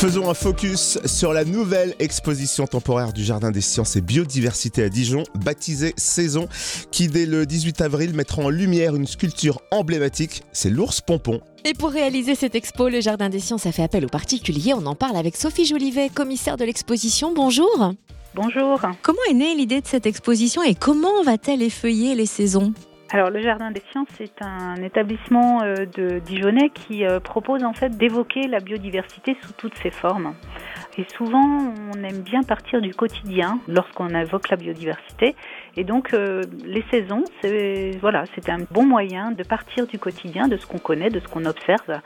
[0.00, 4.88] Faisons un focus sur la nouvelle exposition temporaire du Jardin des Sciences et Biodiversité à
[4.88, 6.48] Dijon, baptisée Saison,
[6.90, 11.42] qui dès le 18 avril mettra en lumière une sculpture emblématique, c'est l'ours pompon.
[11.66, 14.72] Et pour réaliser cette expo, le Jardin des Sciences a fait appel aux particuliers.
[14.72, 17.34] On en parle avec Sophie Jolivet, commissaire de l'exposition.
[17.34, 17.92] Bonjour.
[18.34, 18.80] Bonjour.
[19.02, 22.72] Comment est née l'idée de cette exposition et comment va-t-elle effeuiller les saisons?
[23.12, 27.72] Alors le Jardin des Sciences, c'est un établissement euh, de Dijonais qui euh, propose en
[27.72, 30.34] fait d'évoquer la biodiversité sous toutes ses formes.
[30.96, 35.34] Et souvent, on aime bien partir du quotidien lorsqu'on évoque la biodiversité.
[35.76, 40.56] Et donc, euh, les saisons, c'est voilà, un bon moyen de partir du quotidien, de
[40.56, 42.00] ce qu'on connaît, de ce qu'on observe,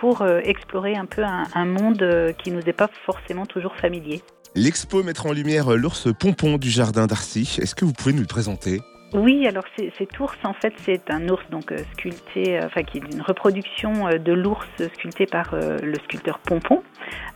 [0.00, 4.22] pour explorer un peu un, un monde qui nous est pas forcément toujours familier.
[4.54, 7.58] L'expo mettra en lumière l'ours pompon du jardin d'Arcy.
[7.60, 8.80] Est-ce que vous pouvez nous le présenter?
[9.14, 12.98] Oui, alors cet ours, en fait, c'est un ours donc euh, sculpté, euh, enfin qui
[12.98, 16.82] est une reproduction euh, de l'ours sculpté par le sculpteur Pompon,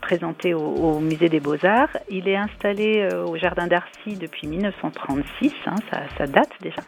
[0.01, 1.97] présenté au, musée des Beaux-Arts.
[2.11, 6.83] Il est installé au jardin d'Arcy depuis 1936, hein, ça, ça, date déjà,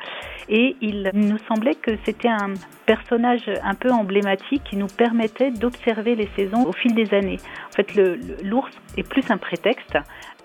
[0.49, 2.55] et il nous semblait que c'était un
[2.87, 7.39] personnage un peu emblématique qui nous permettait d'observer les saisons au fil des années.
[7.69, 7.95] En fait,
[8.43, 9.97] l'ours est plus un prétexte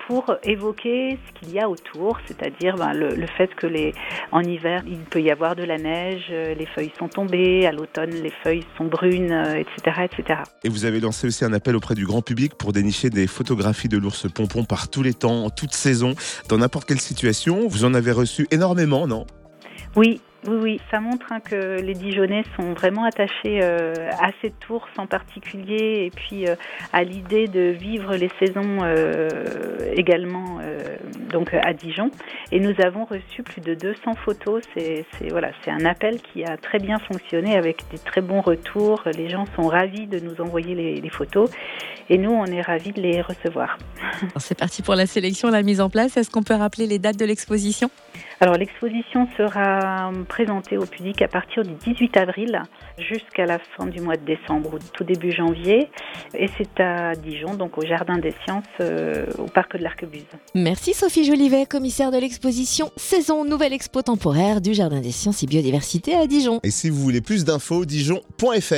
[0.07, 3.93] pour évoquer ce qu'il y a autour, c'est-à-dire ben, le, le, fait que les,
[4.31, 7.71] en hiver, il peut y avoir de la neige, euh, les feuilles sont tombées, à
[7.71, 10.39] l'automne, les feuilles sont brunes, etc., euh, etc.
[10.63, 13.89] Et vous avez lancé aussi un appel auprès du grand public pour dénicher des photographies
[13.89, 16.13] de l'ours pompon par tous les temps, en toute saison,
[16.49, 17.67] dans n'importe quelle situation.
[17.67, 19.25] Vous en avez reçu énormément, non?
[19.95, 24.69] Oui, oui, oui, ça montre hein, que les Dijonais sont vraiment attachés euh, à cette
[24.69, 26.55] ours en particulier et puis euh,
[26.93, 29.29] à l'idée de vivre les saisons euh,
[29.93, 30.59] également
[31.31, 32.11] donc à Dijon.
[32.51, 34.61] Et nous avons reçu plus de 200 photos.
[34.75, 39.03] C'est voilà, un appel qui a très bien fonctionné avec des très bons retours.
[39.17, 41.49] Les gens sont ravis de nous envoyer les, les photos
[42.09, 43.77] et nous, on est ravis de les recevoir.
[44.37, 46.17] C'est parti pour la sélection, la mise en place.
[46.17, 47.89] Est-ce qu'on peut rappeler les dates de l'exposition?
[48.45, 52.61] Alors l'exposition sera présentée au public à partir du 18 avril
[52.99, 55.89] jusqu'à la fin du mois de décembre ou tout début janvier.
[56.37, 60.27] Et c'est à Dijon, donc au Jardin des Sciences, euh, au Parc de l'Arquebuse.
[60.53, 65.47] Merci Sophie Jolivet, commissaire de l'exposition Saison Nouvelle Expo temporaire du Jardin des Sciences et
[65.47, 66.59] Biodiversité à Dijon.
[66.61, 68.75] Et si vous voulez plus d'infos, dijon.fr.